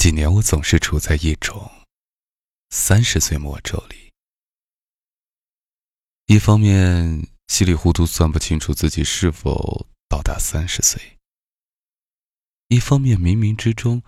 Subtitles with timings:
[0.00, 1.70] 几年，我总是处在一种
[2.70, 4.10] 三十岁魔咒里。
[6.24, 10.98] 一方面稀里糊涂算不清楚自己是否到达三十岁；
[12.68, 14.02] 一方面冥冥之中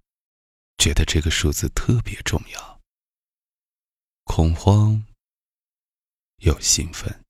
[0.78, 2.80] 觉得这个数字特别重要，
[4.24, 5.04] 恐慌
[6.36, 7.22] 又兴奋。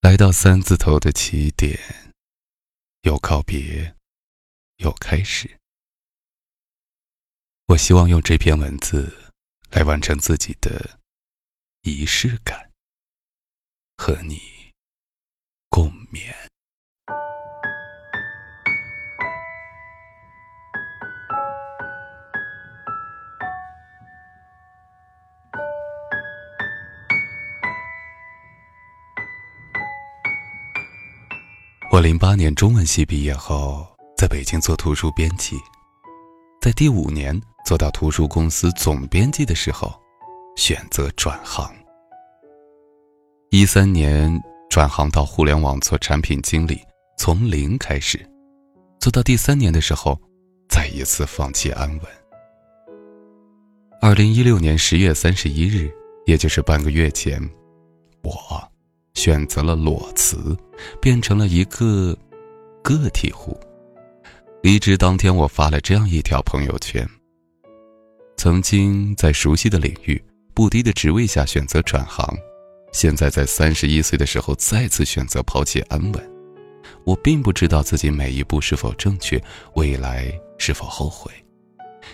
[0.00, 1.78] 来到三字头的起点，
[3.02, 3.94] 有告别，
[4.78, 5.56] 有开始。
[7.68, 9.14] 我希望用这篇文字
[9.70, 10.98] 来完成自己的
[11.82, 12.70] 仪式感，
[13.98, 14.40] 和你
[15.68, 16.32] 共勉。
[31.92, 35.58] 我零八年中文系毕业后，在北京做图书编辑。
[36.60, 39.92] 在第五年做到图书公司总编辑的时候，
[40.56, 41.70] 选择转行。
[43.50, 44.32] 一三年
[44.70, 46.80] 转行到互联网做产品经理，
[47.18, 48.18] 从零开始，
[48.98, 50.18] 做到第三年的时候，
[50.66, 52.02] 再一次放弃安稳。
[54.00, 55.92] 二零一六年十月三十一日，
[56.24, 57.38] 也就是半个月前，
[58.22, 58.32] 我
[59.12, 60.56] 选择了裸辞，
[61.02, 62.16] 变成了一个
[62.82, 63.54] 个体户。
[64.62, 67.06] 离职当天，我发了这样一条朋友圈：
[68.38, 70.22] 曾经在熟悉的领域、
[70.54, 72.32] 不低的职位下选择转行，
[72.92, 76.30] 现在在三十一岁的时候再次选择抛弃安稳。
[77.02, 79.42] 我并不知道自己每一步是否正确，
[79.74, 81.32] 未来是否后悔。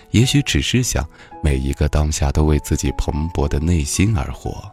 [0.09, 1.07] 也许只是想
[1.43, 4.67] 每一个当下都为自己蓬勃的内心而活，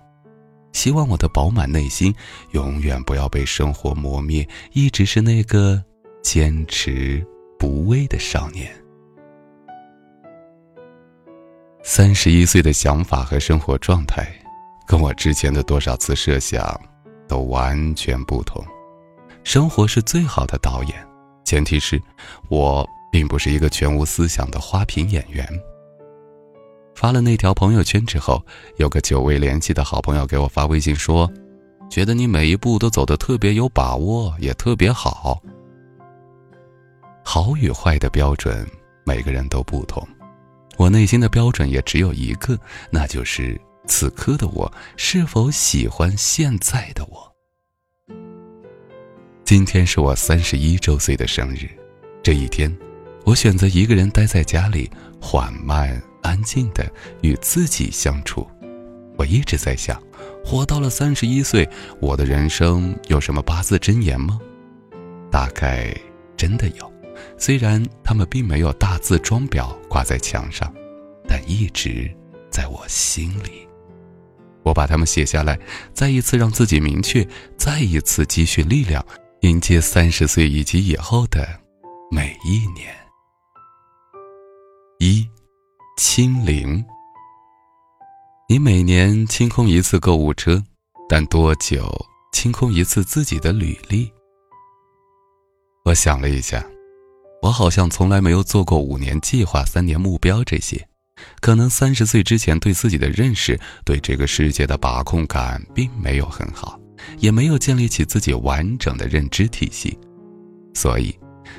[0.72, 2.14] 希望我的饱满内心
[2.52, 5.84] 永远不要被生活磨灭，一直是那个
[6.22, 7.22] 坚持。
[7.58, 8.74] 不畏的少年，
[11.84, 14.24] 三十一岁的想法和生活状态，
[14.86, 16.80] 跟我之前的多少次设想
[17.28, 18.64] 都完全不同。
[19.42, 21.06] 生活是最好的导演，
[21.44, 22.00] 前提是
[22.48, 25.46] 我并不是一个全无思想的花瓶演员。
[26.94, 28.40] 发了那条朋友圈之后，
[28.76, 31.28] 有个久未联系的好朋友给我发微信说
[31.90, 35.42] ：“觉得你每一步都走得特别有把握，也特别好。”
[37.24, 38.64] 好与坏的标准，
[39.04, 40.06] 每个人都不同。
[40.76, 42.58] 我内心的标准也只有一个，
[42.90, 47.32] 那就是此刻的我是否喜欢现在的我。
[49.44, 51.68] 今天是我三十一周岁的生日，
[52.22, 52.74] 这一天，
[53.24, 54.90] 我选择一个人待在家里，
[55.20, 56.90] 缓慢安静的
[57.20, 58.46] 与自己相处。
[59.16, 60.02] 我一直在想，
[60.44, 61.68] 活到了三十一岁，
[62.00, 64.40] 我的人生有什么八字真言吗？
[65.30, 65.94] 大概
[66.36, 66.91] 真的有。
[67.38, 70.72] 虽然他们并没有大字装裱挂在墙上，
[71.28, 72.10] 但一直
[72.50, 73.66] 在我心里。
[74.64, 75.58] 我把它们写下来，
[75.92, 79.04] 再一次让自己明确，再一次积蓄力量，
[79.40, 81.48] 迎接三十岁以及以后的
[82.10, 82.94] 每一年。
[85.00, 85.28] 一，
[85.96, 86.84] 清零。
[88.48, 90.62] 你每年清空一次购物车，
[91.08, 91.90] 但多久
[92.32, 94.12] 清空一次自己的履历？
[95.84, 96.64] 我想了一下。
[97.42, 100.80] 我好像从来没有做过五年计划、三年目标这些，
[101.40, 106.78] 可能三十岁之前对自己的认识、对这个世界的把控感并没有很好，
[107.18, 109.98] 也没有建立起自己完整的认知体系。
[110.72, 111.12] 所以，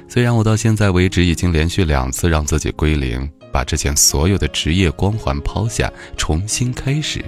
[0.08, 7.24] 虽然我到现在为止已经连续两次让自己归零，把之前所有的职业光环抛下，重新开始，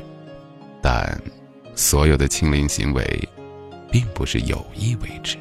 [0.81, 1.21] 但
[1.75, 3.29] 所有的清零行为，
[3.91, 5.35] 并不是有意为之。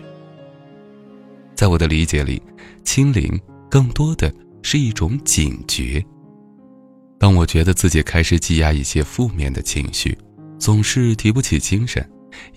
[1.55, 2.43] 在我的理解里。
[2.85, 3.41] 清零
[3.71, 6.05] 更多的是一种警觉。
[7.19, 10.17] 当我觉得自己开始积压一些负面的情绪，
[10.59, 12.07] 总是提不起精神，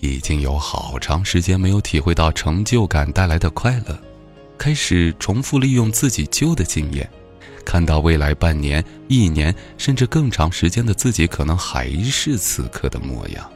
[0.00, 3.98] 已经有好长时间没有体会到成就感带来的快乐，
[4.58, 7.08] 开始重复利用自己旧的经验，
[7.64, 13.50] 看到未来半年、一年甚至更长时间的自己可能还是此刻的模样。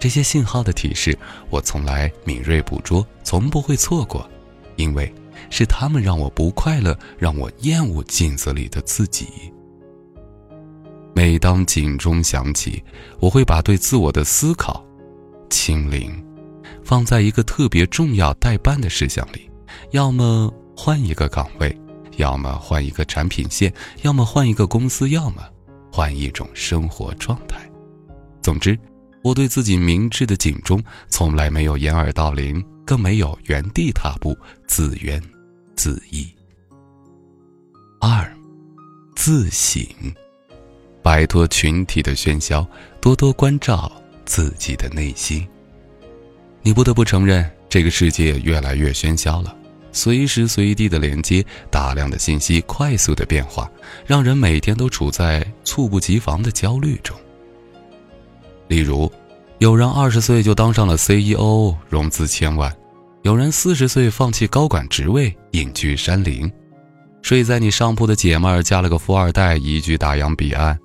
[0.00, 1.16] 这些信号的提示，
[1.50, 4.28] 我从来敏锐捕捉，从不会错过，
[4.76, 5.12] 因为。
[5.50, 9.26] 是他们让我不快乐，让我厌恶镜子里的自己。
[11.14, 12.82] 每当警钟响起，
[13.18, 14.84] 我会把对自我的思考
[15.50, 16.24] 清零，
[16.84, 19.50] 放在一个特别重要待办的事项里，
[19.90, 21.76] 要么换一个岗位，
[22.18, 25.42] 要么换一个产品线，要么换一个公司，要么
[25.90, 27.58] 换一种生活状态。
[28.40, 28.78] 总之，
[29.24, 34.34] 我对自己明智的警钟从来没有掩耳盗铃，更没有原地踏步，
[34.66, 35.22] 自怨。
[35.76, 36.26] 自艾。
[38.00, 38.34] 二。
[39.14, 39.84] 自省，
[41.02, 42.66] 摆脱群体的喧嚣，
[42.98, 43.92] 多多关照
[44.24, 45.46] 自己的内心。
[46.62, 49.54] 你不得不承认，这个世界越来越喧嚣了，
[49.92, 53.70] 随时随地的连接，大量的信息，快速的变化，
[54.06, 57.14] 让人每天都处在猝不及防的焦虑中。
[58.66, 59.12] 例如，
[59.58, 62.70] 有人二十岁就当上了 CEO，融资千万；
[63.22, 66.48] 有人四十岁放弃高管职位，隐居山林；
[67.22, 70.76] 睡在你上铺的姐妹儿嫁了个富二代，移居大洋彼岸；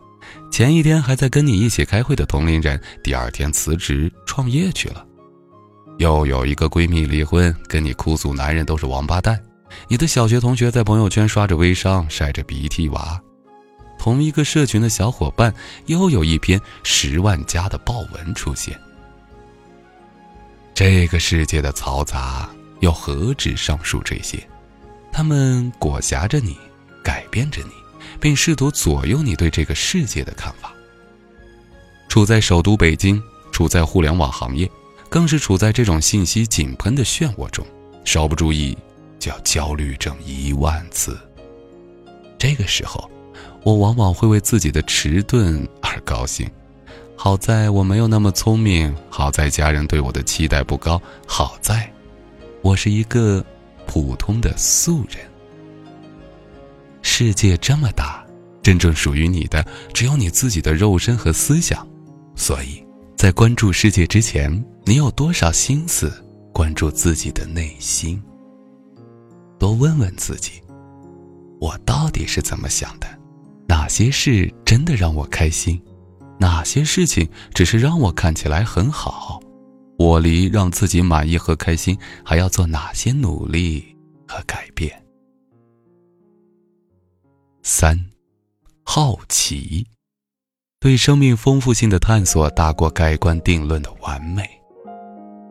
[0.51, 5.05] 前一天还在跟你一起开会的同龄人，第二天辞职创业去了。
[5.99, 9.35] 又有一个闺蜜离婚，跟你哭诉男人都是王八蛋；
[9.87, 13.19] 你的小学同学在朋友圈刷着微商，晒着鼻涕娃；
[14.03, 15.55] 同一个社群的小伙伴，
[15.85, 18.77] 又有一篇十万加的爆文出现。
[20.73, 22.49] 这个世界的嘈杂，
[22.81, 24.45] 又何止上述这些？
[25.09, 26.57] 他们裹挟着你，
[27.01, 27.71] 改变着你，
[28.19, 30.73] 并试图左右你对这个世界的看法。
[32.09, 33.23] 处在首都北京，
[33.53, 34.69] 处在互联网行业。
[35.07, 37.65] 更是处在这种信息井喷的漩涡中，
[38.03, 38.77] 稍不注意
[39.17, 41.17] 就要焦虑症一万次。
[42.37, 43.09] 这个时候，
[43.63, 46.49] 我往往会为自己的迟钝而高兴。
[47.15, 51.89] 好在我没有那么聪明，好在家人对我的期待不高，好在
[52.61, 53.43] 我是一个
[53.85, 55.17] 普通的素人。
[57.01, 58.25] 世界这么大，
[58.61, 61.87] 真正属于你的只有你自己的肉身和思想，
[62.35, 62.83] 所以。
[63.15, 64.51] 在关注世界之前，
[64.83, 66.11] 你有多少心思
[66.51, 68.21] 关注自己的内心？
[69.57, 70.61] 多问问自己，
[71.61, 73.07] 我到底是怎么想的？
[73.73, 75.81] 哪些事真的让我开心？
[76.37, 79.39] 哪些事情只是让我看起来很好？
[79.97, 83.83] 我离让自己满意和开心还要做哪些努力
[84.27, 84.91] 和改变？
[87.63, 87.99] 三，
[88.83, 89.83] 好奇。
[90.79, 94.47] 对生命丰富性的探索大过盖棺定论的完美。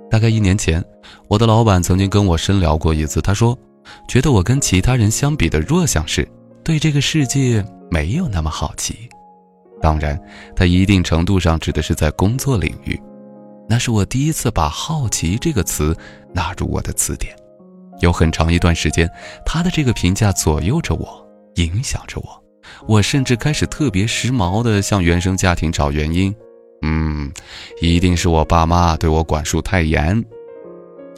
[0.09, 0.81] 大概一年前，
[1.27, 3.21] 我的老板曾经跟我深聊过一次。
[3.21, 3.59] 他说，
[4.07, 6.25] 觉得我跟其他人相比的弱项是
[6.63, 9.07] 对这个世界没有那么好奇。
[9.83, 10.19] 当然，
[10.57, 12.99] 它一定程度上指的是在工作领域。
[13.69, 15.95] 那是我第一次把“好奇”这个词
[16.33, 17.37] 纳入我的词典。
[18.01, 19.07] 有很长一段时间，
[19.45, 21.23] 他的这个评价左右着我，
[21.57, 22.43] 影响着我。
[22.89, 26.35] 我甚至开始特别时髦的向原生家庭找原因，
[26.81, 27.31] 嗯，
[27.83, 30.25] 一定是我爸妈对我管束太严。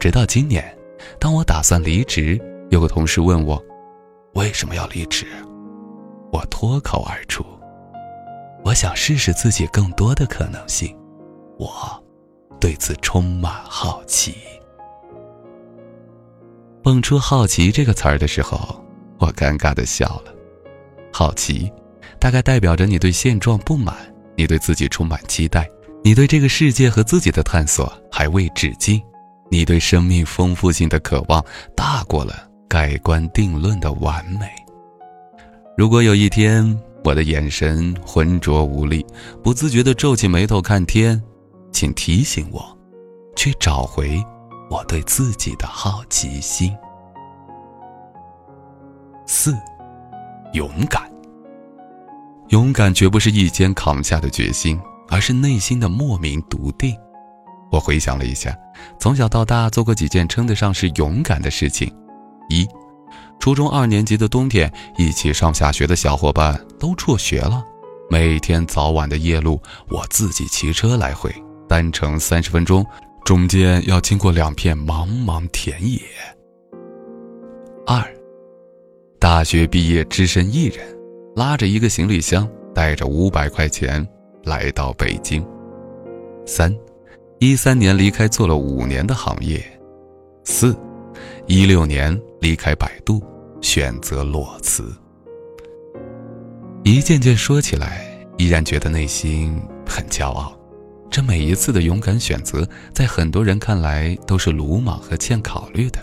[0.00, 0.77] 直到今年，
[1.20, 3.62] 当我打算离职，有个同事问我
[4.35, 5.25] 为什么要离职，
[6.34, 7.46] 我脱口而出：
[8.64, 10.92] 我想试试自己更多的可能性，
[11.60, 11.70] 我
[12.58, 14.34] 对此充满好奇。
[16.82, 18.84] 蹦出“好奇”这个词儿的时候，
[19.20, 20.34] 我尴尬的笑了。
[21.12, 21.72] 好奇，
[22.19, 23.94] 大概代表着你对现状不满，
[24.34, 25.70] 你对自己充满期待，
[26.02, 29.00] 你对这个世界和自己的探索还未止境，
[29.52, 31.40] 你对生命丰富性的渴望
[31.76, 34.50] 大过了盖棺定论的完美。
[35.76, 39.05] 如果有一天我的眼神浑浊无力，
[39.43, 41.21] 不自觉地皱起眉头看天，
[41.73, 42.65] 请提醒我，
[43.35, 44.23] 去找回
[44.71, 46.73] 我对自己的好奇心。
[49.26, 49.56] 四。
[50.53, 51.03] 勇敢，
[52.51, 56.96] 勇敢绝不是一肩扛下的决心，而是内心的莫名笃定。
[57.72, 58.56] 我回想了一下，
[59.01, 61.93] 从小到大做过几件称得上是勇敢的事情：
[62.48, 62.65] 一，
[63.44, 67.63] 初中二年级的冬天，一起上下学的小伙伴都辍学了，
[68.08, 69.60] 每天早晚的夜路，
[69.91, 71.31] 我自己骑车来回，
[71.69, 72.82] 单程三十分钟，
[73.22, 76.01] 中间要经过两片茫茫田野。
[77.86, 78.03] 二。
[79.20, 80.79] 大学毕业，只身一人，
[81.36, 84.08] 拉着一个行李箱，带着五百块钱，
[84.44, 85.46] 来到北京。
[86.46, 86.74] 三，
[87.41, 89.63] 一三年离开做了五年的行业。
[90.44, 90.74] 四，
[91.46, 93.22] 一六年离开百度，
[93.65, 94.94] 选择裸辞。
[96.85, 98.06] 一件件说起来，
[98.37, 100.55] 依然觉得内心很骄傲。
[101.11, 105.99] 这每一次的勇敢选择，在很多人看来都是鲁莽和欠考虑的。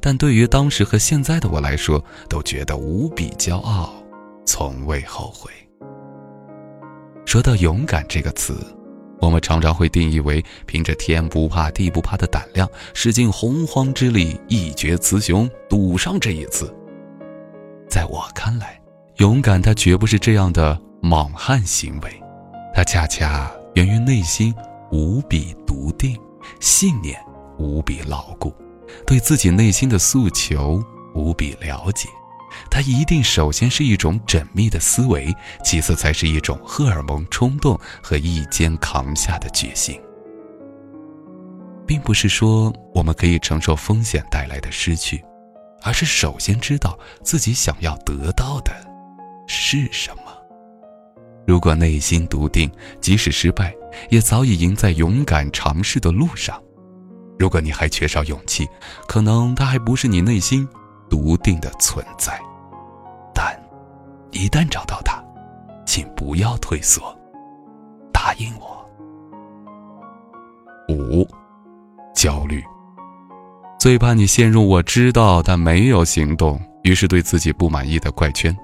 [0.00, 3.94] 但对于当时和现在的我来说，都觉得无比骄傲，
[4.44, 5.48] 从未后悔。
[7.24, 8.58] 说到勇敢这个词，
[9.20, 16.74] 我们常常会定义为凭着天不怕地不怕的胆量，使尽洪荒之力，一决雌雄，赌上这一次。
[17.88, 18.80] 在我看来，
[19.16, 22.22] 勇敢它绝不是这样的莽汉行为，
[22.74, 24.54] 它恰恰源于内心
[24.90, 26.18] 无比笃定，
[26.60, 27.18] 信念
[27.58, 28.54] 无比牢固。
[29.06, 30.82] 对自己内心的诉求
[31.14, 32.08] 无比了解，
[32.70, 40.00] 它一定首先是一种缜密的思维，其次才是一种荷尔蒙冲动和一肩扛下的决心。
[41.86, 45.24] 并不是说我们可以承受风险带来的失去，
[45.82, 48.72] 而是首先知道自己想要得到的
[49.46, 50.22] 是什么。
[51.46, 53.74] 如果内心笃定，即使失败，
[54.10, 56.60] 也早已赢在勇敢尝试的路上。
[57.38, 58.68] 如果你还缺少勇气，
[59.06, 60.68] 可能它还不是你内心
[61.08, 62.40] 笃定的存在。
[63.34, 63.56] 但，
[64.32, 65.22] 一旦找到它，
[65.86, 67.16] 请不要退缩，
[68.12, 68.84] 答应我。
[70.88, 71.26] 五。
[72.14, 72.64] 焦虑，
[73.78, 78.56] 最怕你陷入我知道但没有行动，于是对自己不满意的怪圈。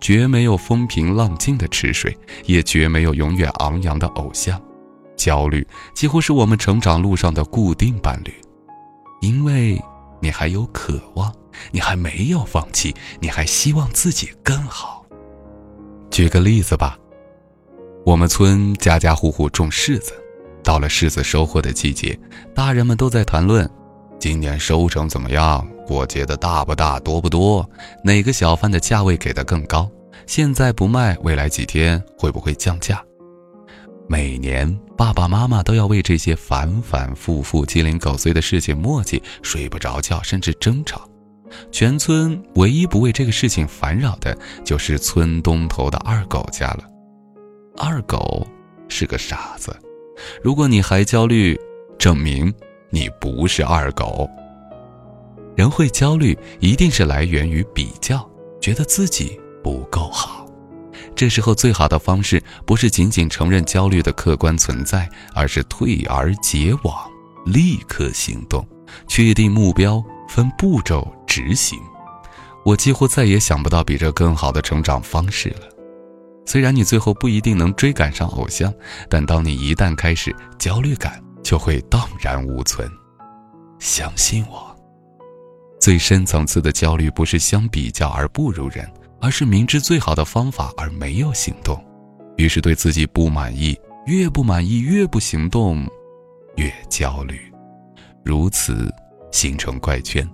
[0.00, 4.60] 绝没有风平浪静的池水，也绝没有永远昂扬的偶像。
[5.16, 8.34] 焦虑几乎是我们成长路上的固定伴侣，
[9.20, 9.80] 因为
[10.20, 11.32] 你还有渴望，
[11.70, 15.06] 你还没有放弃，你还希望自己更好。
[16.10, 16.98] 举个例子吧，
[18.04, 20.12] 我们村家家户户种柿子。
[20.64, 22.18] 到了柿子收获的季节，
[22.54, 23.68] 大人们都在谈论，
[24.22, 25.68] 今年收成怎么样？
[25.84, 27.68] 过节的大不大，多不多？
[28.04, 29.90] 哪个小贩的价位给的更高？
[30.28, 33.02] 现在不卖，未来几天会不会降价？
[34.08, 41.02] 每年爸爸妈妈都要为这些反反复复、鸡零狗碎的事情磨叽，睡不着觉，甚至争吵。
[41.72, 46.84] 全村唯一不为这个事情烦扰的，就是村东头的二狗家了。
[47.76, 48.46] 二狗
[48.88, 49.76] 是个傻子。
[50.44, 51.58] 如果你还焦虑，
[51.98, 52.54] 证明
[52.92, 54.28] 你不是二狗。
[55.56, 58.28] 人会焦虑，一定是来源于比较，
[58.60, 60.46] 觉得自己不够好。
[61.14, 66.94] 这时候最好的方式，不是仅仅承认焦虑的客观存在，而是退而结网，
[67.46, 68.66] 立刻行动，
[69.08, 71.78] 确定目标，分步骤执行。
[72.64, 75.68] 我几乎再也想不到比这更好的成长方式了。
[76.44, 78.72] 虽然你最后不一定能追赶上偶像，
[79.08, 81.22] 但当你一旦开始，焦虑感
[81.52, 82.90] 就会荡然无存。
[83.78, 84.74] 相信我，
[85.78, 88.90] 最深层次的焦虑不是相比较而不如人，
[89.20, 91.78] 而是明知最好的方法而没有行动，
[92.38, 95.86] 于是对自己不满意，越不满意越不行动，
[96.56, 97.38] 越焦虑，
[98.24, 98.90] 如此
[99.30, 100.26] 形成怪圈。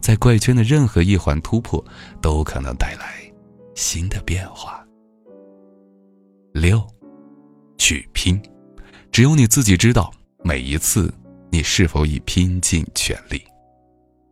[0.00, 1.84] 在怪圈的任何一环突破，
[2.22, 3.20] 都可能带来
[3.74, 4.86] 新的变化。
[6.52, 6.80] 六，
[7.76, 8.40] 去拼，
[9.10, 10.12] 只有你自己知道，
[10.42, 11.12] 每一次
[11.50, 13.42] 你是否已拼尽全力。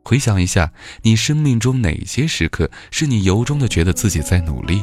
[0.04, 0.72] 回想一下，
[1.02, 4.82] 你生命中哪些时刻是你由衷的觉得自己在努力？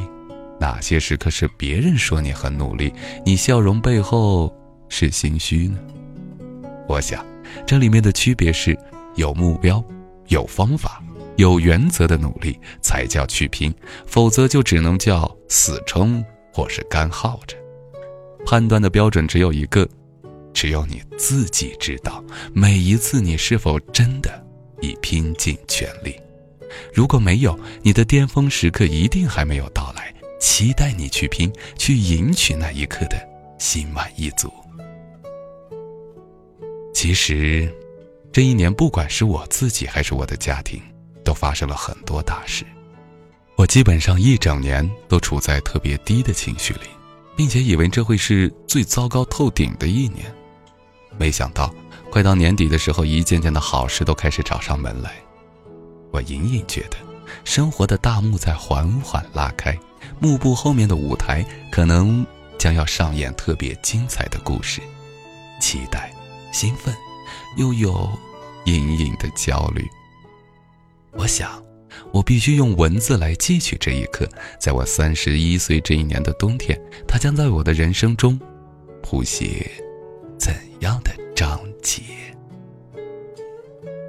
[0.60, 2.92] 哪些时刻是别人说你很努力，
[3.24, 4.54] 你笑容背后
[4.88, 5.78] 是心虚呢？
[6.88, 7.24] 我想，
[7.66, 8.78] 这里面的区别是，
[9.16, 9.84] 有目标、
[10.28, 11.02] 有方法、
[11.36, 13.74] 有原则的努力才叫去拼，
[14.06, 16.24] 否则就只能叫死撑。
[16.52, 17.54] 或是干耗着，
[18.46, 19.86] 判断的标准只有一个，
[20.56, 22.24] 只有你自己知道。
[22.54, 24.42] 每一次你是否真的
[24.80, 26.18] 已拼尽全力？
[26.94, 30.10] 如果没有，你的巅峰时刻一定还没有到来。
[30.40, 33.16] 期待你去拼，去赢取那一刻的
[33.58, 34.50] 心满意足。
[36.94, 37.70] 其实，
[38.32, 40.80] 这一年不管是我自己还是我的家庭，
[41.22, 42.64] 都发生了很多大事。
[43.56, 46.88] 我基本上一整年都处在特别低的情绪里，
[47.34, 50.32] 并且以为这会是最糟糕透顶的一年，
[51.18, 51.72] 没想到
[52.10, 55.12] 快到年底的时候，一件件的好事都开始找上门来。
[56.10, 56.96] 我隐隐觉得，
[57.44, 59.78] 生活的大幕在缓缓拉开，
[60.20, 62.26] 幕布后面的舞台可能
[62.58, 64.80] 将要上演特别精彩的故事。
[65.60, 66.12] 期待、
[66.52, 66.94] 兴奋，
[67.56, 68.08] 又有
[68.64, 69.86] 隐隐的焦虑。
[71.12, 71.62] 我想。
[72.12, 74.28] 我必须用文字来记取这一刻，
[74.60, 78.38] 在我三十一岁这一年的冬天，它将在我的人生中
[79.02, 79.70] 谱写
[80.80, 82.02] 样的章节？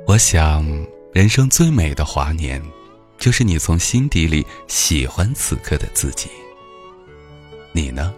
[0.05, 0.65] 我想，
[1.13, 2.61] 人生最美的华年，
[3.17, 6.29] 就是你从心底里喜欢此刻的自己。
[7.71, 8.13] 你呢？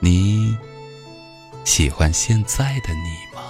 [0.00, 0.56] 你
[1.64, 3.42] 喜欢现在的你吗？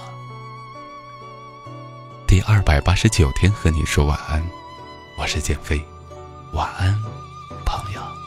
[2.27, 4.43] 第二百八十九天，和你说晚安。
[5.17, 5.81] 我是减肥，
[6.53, 6.93] 晚安，
[7.65, 8.18] 朋友。